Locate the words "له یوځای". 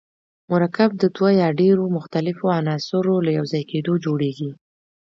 3.25-3.63